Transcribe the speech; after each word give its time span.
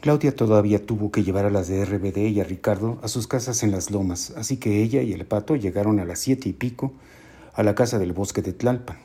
Claudia 0.00 0.34
todavía 0.34 0.86
tuvo 0.86 1.10
que 1.10 1.22
llevar 1.22 1.44
a 1.44 1.50
las 1.50 1.68
de 1.68 1.84
RBD 1.84 2.28
y 2.28 2.40
a 2.40 2.44
Ricardo 2.44 2.98
a 3.02 3.08
sus 3.08 3.26
casas 3.26 3.62
en 3.62 3.70
las 3.70 3.90
lomas, 3.90 4.32
así 4.34 4.56
que 4.56 4.82
ella 4.82 5.02
y 5.02 5.12
el 5.12 5.26
pato 5.26 5.56
llegaron 5.56 6.00
a 6.00 6.06
las 6.06 6.20
siete 6.20 6.48
y 6.48 6.54
pico 6.54 6.94
a 7.52 7.62
la 7.62 7.74
casa 7.74 7.98
del 7.98 8.14
bosque 8.14 8.40
de 8.40 8.54
Tlalpan. 8.54 8.96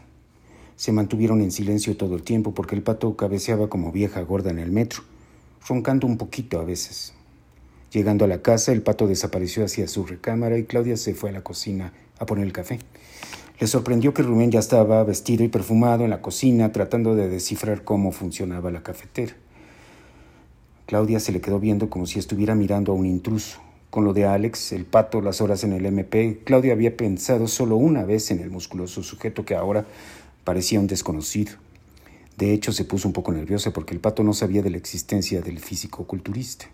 Se 0.78 0.94
mantuvieron 0.94 1.42
en 1.42 1.52
silencio 1.52 1.98
todo 1.98 2.16
el 2.16 2.24
tiempo 2.24 2.54
porque 2.54 2.76
el 2.76 2.82
pato 2.82 3.18
cabeceaba 3.18 3.68
como 3.68 3.92
vieja 3.92 4.22
gorda 4.22 4.52
en 4.52 4.60
el 4.60 4.72
metro, 4.72 5.04
roncando 5.68 6.08
un 6.08 6.18
poquito 6.18 6.62
a 6.62 6.64
veces. 6.64 7.14
Llegando 7.92 8.24
a 8.24 8.30
la 8.30 8.42
casa, 8.42 8.72
el 8.72 8.82
pato 8.82 9.06
desapareció 9.06 9.66
hacia 9.66 9.90
su 9.90 10.06
recámara 10.06 10.58
y 10.58 10.64
Claudia 10.64 10.96
se 10.96 11.14
fue 11.14 11.30
a 11.30 11.34
la 11.34 11.44
cocina 11.44 11.92
a 12.20 12.26
poner 12.26 12.46
el 12.46 12.54
café. 12.54 12.80
Le 13.60 13.68
sorprendió 13.68 14.14
que 14.14 14.24
Rubén 14.24 14.50
ya 14.50 14.60
estaba 14.60 15.04
vestido 15.04 15.44
y 15.44 15.50
perfumado 15.50 16.06
en 16.06 16.12
la 16.12 16.22
cocina 16.22 16.72
tratando 16.72 17.16
de 17.16 17.28
descifrar 17.28 17.84
cómo 17.84 18.14
funcionaba 18.14 18.72
la 18.72 18.82
cafetera. 18.82 19.36
Claudia 20.86 21.20
se 21.20 21.32
le 21.32 21.42
quedó 21.42 21.60
viendo 21.60 21.90
como 21.90 22.06
si 22.06 22.20
estuviera 22.20 22.54
mirando 22.54 22.92
a 22.92 22.96
un 22.96 23.08
intruso. 23.08 23.60
Con 23.90 24.04
lo 24.04 24.14
de 24.14 24.26
Alex, 24.26 24.72
el 24.72 24.86
pato, 24.86 25.20
las 25.20 25.42
horas 25.42 25.64
en 25.64 25.74
el 25.74 25.86
MP, 25.86 26.42
Claudia 26.44 26.74
había 26.74 26.96
pensado 26.96 27.48
solo 27.48 27.76
una 27.76 28.04
vez 28.04 28.30
en 28.30 28.40
el 28.40 28.52
musculoso 28.52 29.02
sujeto 29.02 29.46
que 29.46 29.56
ahora 29.56 29.86
parecía 30.44 30.80
un 30.80 30.86
desconocido. 30.86 31.54
De 32.38 32.54
hecho, 32.54 32.72
se 32.72 32.86
puso 32.86 33.08
un 33.08 33.14
poco 33.14 33.32
nerviosa 33.32 33.72
porque 33.72 33.96
el 33.96 34.00
pato 34.00 34.24
no 34.24 34.34
sabía 34.34 34.62
de 34.62 34.70
la 34.70 34.78
existencia 34.78 35.42
del 35.42 35.60
físico 35.60 36.06
culturista. 36.06 36.66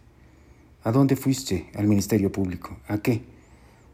¿A 0.84 0.92
dónde 0.92 1.16
fuiste? 1.16 1.70
Al 1.76 1.88
Ministerio 1.88 2.32
Público. 2.32 2.78
¿A 2.88 2.98
qué? 2.98 3.22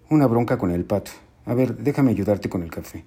Una 0.09 0.25
bronca 0.25 0.57
con 0.57 0.71
el 0.71 0.85
pato. 0.85 1.11
A 1.45 1.53
ver, 1.53 1.77
déjame 1.77 2.11
ayudarte 2.11 2.49
con 2.49 2.63
el 2.63 2.71
café. 2.71 3.03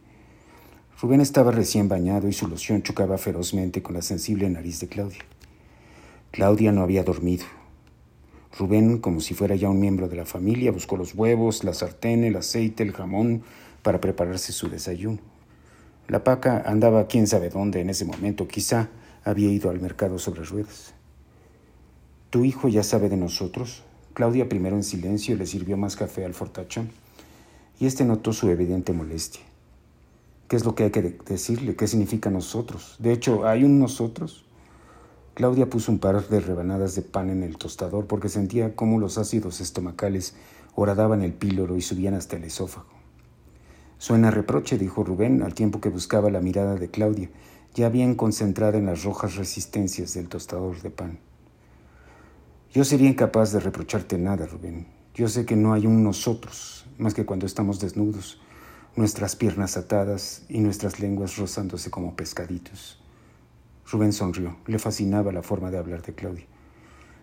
Rubén 1.01 1.23
estaba 1.23 1.51
recién 1.51 1.89
bañado 1.89 2.29
y 2.29 2.35
su 2.35 2.47
loción 2.47 2.83
chocaba 2.83 3.17
ferozmente 3.19 3.83
con 3.83 3.95
la 3.95 4.03
sensible 4.03 4.49
nariz 4.51 4.79
de 4.81 4.89
Claudia. 4.89 5.25
Claudia 6.33 6.71
no 6.71 6.83
había 6.83 7.03
dormido. 7.03 7.45
Rubén, 8.57 8.99
como 8.99 9.21
si 9.21 9.35
fuera 9.35 9.57
ya 9.57 9.69
un 9.69 9.81
miembro 9.81 10.09
de 10.09 10.15
la 10.15 10.27
familia, 10.27 10.71
buscó 10.71 10.97
los 10.97 11.15
huevos, 11.15 11.65
la 11.65 11.75
sartén, 11.75 12.23
el 12.23 12.37
aceite, 12.37 12.85
el 12.85 12.93
jamón 12.93 13.43
para 13.83 14.01
prepararse 14.01 14.53
su 14.53 14.69
desayuno. 14.69 15.19
La 16.07 16.23
paca 16.23 16.63
andaba 16.65 17.09
quién 17.09 17.27
sabe 17.27 17.51
dónde 17.51 17.81
en 17.81 17.91
ese 17.91 18.05
momento, 18.05 18.47
quizá 18.47 18.91
había 19.25 19.51
ido 19.51 19.71
al 19.71 19.81
mercado 19.81 20.21
sobre 20.21 20.45
ruedas. 20.45 20.95
¿Tu 22.31 22.45
hijo 22.45 22.69
ya 22.69 22.85
sabe 22.85 23.09
de 23.09 23.17
nosotros? 23.17 23.83
Claudia 24.15 24.49
primero 24.49 24.77
en 24.77 24.85
silencio 24.85 25.35
le 25.35 25.47
sirvió 25.47 25.77
más 25.77 25.97
café 25.97 26.25
al 26.25 26.35
fortachón 26.35 26.91
y 27.81 27.87
este 27.87 28.05
notó 28.05 28.33
su 28.33 28.49
evidente 28.51 28.93
molestia. 28.93 29.43
¿Qué 30.47 30.55
es 30.55 30.65
lo 30.65 30.77
que 30.77 30.85
hay 30.85 30.91
que 30.91 31.03
decirle? 31.27 31.75
¿Qué 31.75 31.89
significa 31.89 32.31
nosotros? 32.31 32.95
De 33.01 33.13
hecho, 33.13 33.47
¿hay 33.49 33.65
un 33.65 33.81
nosotros? 33.81 34.45
Claudia 35.41 35.71
puso 35.71 35.91
un 35.91 35.99
par 35.99 36.29
de 36.29 36.39
rebanadas 36.39 36.95
de 36.97 37.01
pan 37.01 37.31
en 37.31 37.43
el 37.43 37.57
tostador 37.57 38.07
porque 38.07 38.29
sentía 38.29 38.77
cómo 38.77 39.01
los 39.01 39.17
ácidos 39.17 39.63
estomacales 39.63 40.35
horadaban 40.75 41.23
el 41.23 41.33
píloro 41.33 41.79
y 41.79 41.81
subían 41.81 42.13
hasta 42.13 42.37
el 42.37 42.45
esófago. 42.45 42.91
Suena 43.97 44.31
reproche, 44.31 44.77
dijo 44.77 45.03
Rubén, 45.03 45.43
al 45.43 45.55
tiempo 45.55 45.81
que 45.81 45.89
buscaba 45.89 46.29
la 46.29 46.43
mirada 46.43 46.75
de 46.75 46.91
Claudia, 46.91 47.31
ya 47.73 47.89
bien 47.89 48.17
concentrada 48.17 48.77
en 48.77 48.85
las 48.85 49.03
rojas 49.03 49.37
resistencias 49.37 50.13
del 50.13 50.29
tostador 50.29 50.83
de 50.83 50.91
pan. 50.91 51.19
Yo 52.75 52.85
sería 52.85 53.09
incapaz 53.09 53.51
de 53.53 53.61
reprocharte 53.61 54.19
nada, 54.19 54.45
Rubén. 54.45 54.89
Yo 55.15 55.27
sé 55.27 55.47
que 55.47 55.57
no 55.57 55.73
hay 55.73 55.87
un 55.87 56.05
nosotros, 56.05 56.85
más 56.99 57.15
que 57.15 57.25
cuando 57.25 57.47
estamos 57.47 57.81
desnudos, 57.81 58.43
nuestras 58.95 59.37
piernas 59.37 59.79
atadas 59.79 60.43
y 60.51 60.61
nuestras 60.61 61.01
lenguas 61.01 61.39
rozándose 61.39 61.91
como 61.91 62.15
pescaditos. 62.15 63.00
Rubén 63.91 64.13
sonrió. 64.13 64.57
Le 64.67 64.79
fascinaba 64.79 65.33
la 65.33 65.43
forma 65.43 65.71
de 65.71 65.79
hablar 65.79 66.03
de 66.03 66.15
Claudia. 66.15 66.47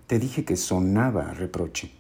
Te 0.06 0.20
dije 0.20 0.44
que 0.44 0.58
sonaba 0.58 1.30
a 1.30 1.34
reproche. 1.34 1.92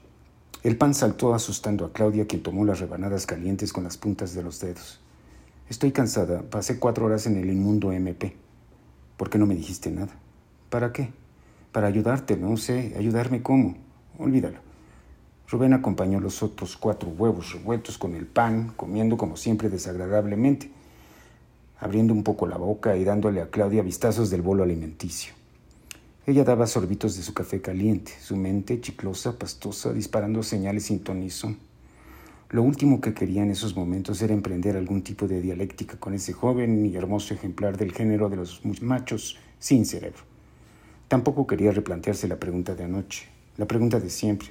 El 0.64 0.78
pan 0.78 0.94
saltó 0.94 1.34
asustando 1.34 1.86
a 1.86 1.94
Claudia, 1.94 2.28
quien 2.28 2.44
tomó 2.44 2.66
las 2.66 2.80
rebanadas 2.80 3.26
calientes 3.26 3.72
con 3.72 3.86
las 3.86 3.98
puntas 3.98 4.34
de 4.34 4.44
los 4.44 4.60
dedos. 4.60 5.00
Estoy 5.70 5.92
cansada. 5.92 6.42
Pasé 6.42 6.80
cuatro 6.80 7.06
horas 7.06 7.28
en 7.28 7.38
el 7.38 7.50
inmundo 7.50 7.94
MP. 7.94 8.36
¿Por 9.16 9.30
qué 9.30 9.38
no 9.38 9.46
me 9.46 9.56
dijiste 9.56 9.90
nada? 9.90 10.14
¿Para 10.70 10.92
qué? 10.92 11.12
Para 11.72 11.88
ayudarte, 11.88 12.36
no 12.36 12.58
sé. 12.58 12.94
¿Ayudarme 12.98 13.42
cómo? 13.42 13.78
Olvídalo. 14.18 14.60
Rubén 15.50 15.74
acompañó 15.74 16.20
los 16.20 16.44
otros 16.44 16.76
cuatro 16.76 17.10
huevos 17.10 17.54
revueltos 17.54 17.98
con 17.98 18.16
el 18.16 18.26
pan, 18.26 18.74
comiendo 18.76 19.16
como 19.16 19.38
siempre 19.38 19.70
desagradablemente 19.70 20.72
abriendo 21.80 22.14
un 22.14 22.24
poco 22.24 22.48
la 22.48 22.58
boca 22.58 22.98
y 22.98 23.04
dándole 23.04 23.42
a 23.42 23.50
Claudia 23.50 23.84
vistazos 23.84 24.30
del 24.30 24.42
bolo 24.42 24.64
alimenticio. 24.64 25.34
Ella 26.26 26.44
daba 26.44 26.68
sorbitos 26.68 27.16
de 27.16 27.24
su 27.24 27.34
café 27.34 27.62
caliente, 27.62 28.12
su 28.20 28.36
mente 28.36 28.82
chiclosa, 28.82 29.40
pastosa, 29.40 29.94
disparando 29.94 30.44
señales 30.44 30.86
sin 30.86 31.00
tonizón. 31.00 31.58
Lo 32.50 32.64
último 32.64 33.00
que 33.02 33.14
quería 33.14 33.44
en 33.44 33.52
esos 33.52 33.76
momentos 33.76 34.22
era 34.22 34.34
emprender 34.34 34.76
algún 34.76 35.04
tipo 35.04 35.28
de 35.28 35.42
dialéctica 35.42 35.98
con 35.98 36.14
ese 36.14 36.34
joven 36.34 36.86
y 36.86 36.96
hermoso 36.96 37.34
ejemplar 37.34 37.78
del 37.78 37.94
género 37.94 38.30
de 38.30 38.38
los 38.38 38.62
machos 38.82 39.38
sin 39.60 39.86
cerebro. 39.86 40.20
Tampoco 41.08 41.48
quería 41.48 41.72
replantearse 41.72 42.28
la 42.28 42.40
pregunta 42.40 42.76
de 42.76 42.84
anoche, 42.84 43.28
la 43.58 43.66
pregunta 43.66 44.00
de 44.00 44.10
siempre, 44.10 44.50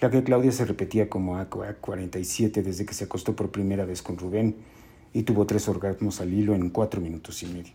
la 0.00 0.10
que 0.10 0.22
Claudia 0.22 0.52
se 0.52 0.64
repetía 0.64 1.08
como 1.08 1.38
A47 1.38 2.62
desde 2.62 2.84
que 2.84 2.94
se 2.94 3.04
acostó 3.04 3.34
por 3.34 3.50
primera 3.50 3.84
vez 3.84 4.02
con 4.02 4.18
Rubén 4.18 4.56
y 5.12 5.22
tuvo 5.22 5.46
tres 5.46 5.68
orgasmos 5.68 6.20
al 6.20 6.32
hilo 6.32 6.54
en 6.54 6.70
cuatro 6.70 7.00
minutos 7.00 7.42
y 7.42 7.46
medio. 7.46 7.72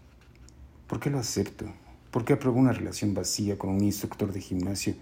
¿Por 0.87 0.99
qué 0.99 1.09
lo 1.09 1.19
acepto? 1.19 1.65
¿Por 2.11 2.25
qué 2.25 2.33
apruebo 2.33 2.59
una 2.59 2.73
relación 2.73 3.13
vacía 3.13 3.57
con 3.57 3.71
un 3.71 3.83
instructor 3.83 4.31
de 4.31 4.41
gimnasio 4.41 4.95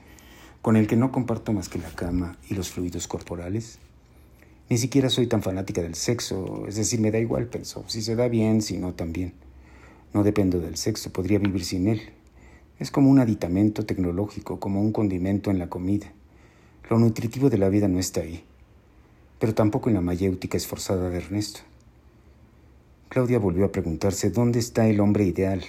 con 0.61 0.77
el 0.77 0.87
que 0.87 0.95
no 0.95 1.11
comparto 1.11 1.51
más 1.51 1.67
que 1.67 1.79
la 1.79 1.89
cama 1.89 2.37
y 2.49 2.53
los 2.53 2.69
fluidos 2.69 3.07
corporales? 3.07 3.79
Ni 4.69 4.77
siquiera 4.77 5.09
soy 5.09 5.27
tan 5.27 5.43
fanática 5.43 5.81
del 5.81 5.95
sexo, 5.95 6.65
es 6.67 6.77
decir, 6.77 7.01
me 7.01 7.11
da 7.11 7.19
igual, 7.19 7.47
pensó, 7.47 7.83
si 7.87 8.01
se 8.01 8.15
da 8.15 8.29
bien, 8.29 8.61
si 8.61 8.77
no, 8.77 8.93
también. 8.93 9.33
No 10.13 10.23
dependo 10.23 10.61
del 10.61 10.77
sexo, 10.77 11.11
podría 11.11 11.39
vivir 11.39 11.65
sin 11.65 11.89
él. 11.89 12.01
Es 12.79 12.91
como 12.91 13.09
un 13.09 13.19
aditamento 13.19 13.85
tecnológico, 13.85 14.61
como 14.61 14.79
un 14.79 14.93
condimento 14.93 15.51
en 15.51 15.59
la 15.59 15.67
comida. 15.67 16.13
Lo 16.89 16.99
nutritivo 16.99 17.49
de 17.49 17.57
la 17.57 17.67
vida 17.67 17.89
no 17.89 17.99
está 17.99 18.21
ahí, 18.21 18.43
pero 19.39 19.53
tampoco 19.53 19.89
en 19.89 19.95
la 19.95 20.01
mayéutica 20.01 20.55
esforzada 20.55 21.09
de 21.09 21.17
Ernesto. 21.17 21.61
Claudia 23.11 23.39
volvió 23.39 23.65
a 23.65 23.73
preguntarse 23.73 24.29
dónde 24.29 24.59
está 24.59 24.87
el 24.87 25.01
hombre 25.01 25.25
ideal. 25.25 25.65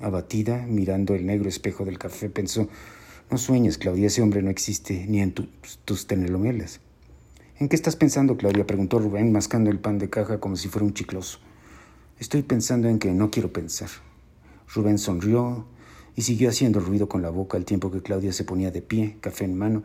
Abatida, 0.00 0.66
mirando 0.66 1.14
el 1.14 1.24
negro 1.24 1.48
espejo 1.48 1.84
del 1.84 2.00
café, 2.00 2.30
pensó, 2.30 2.66
no 3.30 3.38
sueñes, 3.38 3.78
Claudia, 3.78 4.08
ese 4.08 4.22
hombre 4.22 4.42
no 4.42 4.50
existe 4.50 5.06
ni 5.06 5.20
en 5.20 5.32
tus 5.32 6.06
tenelomelas. 6.08 6.80
¿En 7.60 7.68
qué 7.68 7.76
estás 7.76 7.94
pensando, 7.94 8.36
Claudia? 8.36 8.66
preguntó 8.66 8.98
Rubén, 8.98 9.30
mascando 9.30 9.70
el 9.70 9.78
pan 9.78 10.00
de 10.00 10.10
caja 10.10 10.40
como 10.40 10.56
si 10.56 10.66
fuera 10.66 10.84
un 10.84 10.94
chicloso. 10.94 11.38
Estoy 12.18 12.42
pensando 12.42 12.88
en 12.88 12.98
que 12.98 13.12
no 13.12 13.30
quiero 13.30 13.52
pensar. 13.52 13.90
Rubén 14.74 14.98
sonrió 14.98 15.64
y 16.16 16.22
siguió 16.22 16.48
haciendo 16.48 16.80
ruido 16.80 17.08
con 17.08 17.22
la 17.22 17.30
boca 17.30 17.56
al 17.56 17.66
tiempo 17.66 17.92
que 17.92 18.02
Claudia 18.02 18.32
se 18.32 18.42
ponía 18.42 18.72
de 18.72 18.82
pie, 18.82 19.16
café 19.20 19.44
en 19.44 19.56
mano, 19.56 19.84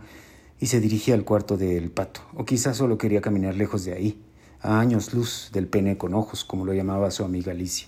y 0.59 0.65
se 0.65 0.79
dirigía 0.79 1.13
al 1.13 1.23
cuarto 1.23 1.55
del 1.55 1.91
pato, 1.91 2.21
o 2.33 2.45
quizás 2.45 2.77
solo 2.77 2.97
quería 2.97 3.21
caminar 3.21 3.53
lejos 3.53 3.85
de 3.85 3.93
ahí, 3.93 4.23
a 4.63 4.79
años 4.79 5.13
luz 5.13 5.49
del 5.51 5.67
pene 5.67 5.97
con 5.97 6.13
ojos, 6.13 6.45
como 6.45 6.63
lo 6.63 6.73
llamaba 6.73 7.11
su 7.11 7.25
amiga 7.25 7.51
Alicia. 7.51 7.87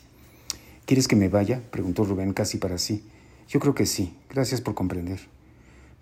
¿Quieres 0.85 1.07
que 1.07 1.15
me 1.15 1.29
vaya? 1.29 1.61
preguntó 1.71 2.03
Rubén 2.03 2.33
casi 2.33 2.57
para 2.57 2.77
sí. 2.77 3.03
Yo 3.47 3.61
creo 3.61 3.73
que 3.73 3.85
sí. 3.85 4.13
Gracias 4.29 4.59
por 4.59 4.75
comprender. 4.75 5.21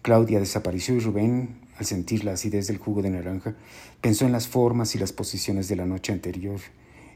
Claudia 0.01 0.39
desapareció 0.39 0.95
y 0.95 0.99
Rubén, 0.99 1.59
al 1.77 1.85
sentir 1.85 2.25
la 2.25 2.33
acidez 2.33 2.67
del 2.67 2.79
jugo 2.79 3.03
de 3.03 3.11
naranja, 3.11 3.53
pensó 4.01 4.25
en 4.25 4.31
las 4.31 4.47
formas 4.47 4.95
y 4.95 4.99
las 4.99 5.13
posiciones 5.13 5.67
de 5.67 5.75
la 5.75 5.85
noche 5.85 6.11
anterior 6.11 6.59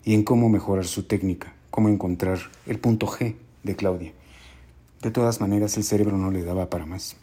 y 0.06 0.14
en 0.14 0.24
cómo 0.24 0.50
mejorar 0.50 0.86
su 0.86 1.04
técnica, 1.04 1.54
cómo 1.72 1.90
encontrar 1.90 2.40
el 2.68 2.78
punto 2.80 3.08
G 3.08 3.36
de 3.64 3.76
Claudia. 3.76 4.14
De 5.02 5.10
todas 5.10 5.42
maneras, 5.42 5.76
el 5.78 5.84
cerebro 5.84 6.18
no 6.18 6.30
le 6.30 6.44
daba 6.44 6.70
para 6.70 6.86
más. 6.86 7.16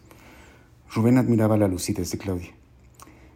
Rubén 0.93 1.17
admiraba 1.17 1.57
la 1.57 1.69
lucidez 1.69 2.11
de 2.11 2.19
Claudia. 2.19 2.51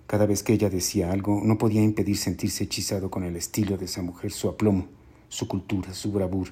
Cada 0.08 0.24
vez 0.24 0.42
que 0.42 0.54
ella 0.54 0.70
decía 0.70 1.12
algo, 1.12 1.42
no 1.44 1.58
podía 1.58 1.82
impedir 1.82 2.16
sentirse 2.16 2.64
hechizado 2.64 3.10
con 3.10 3.24
el 3.24 3.36
estilo 3.36 3.76
de 3.76 3.84
esa 3.84 4.00
mujer, 4.00 4.32
su 4.32 4.48
aplomo, 4.48 4.86
su 5.28 5.46
cultura, 5.46 5.92
su 5.92 6.12
bravura. 6.12 6.50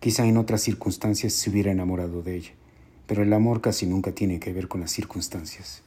Quizá 0.00 0.26
en 0.26 0.36
otras 0.36 0.62
circunstancias 0.62 1.32
se 1.32 1.48
hubiera 1.48 1.70
enamorado 1.70 2.24
de 2.24 2.34
ella, 2.34 2.50
pero 3.06 3.22
el 3.22 3.32
amor 3.32 3.60
casi 3.60 3.86
nunca 3.86 4.10
tiene 4.10 4.40
que 4.40 4.52
ver 4.52 4.66
con 4.66 4.80
las 4.80 4.90
circunstancias. 4.90 5.84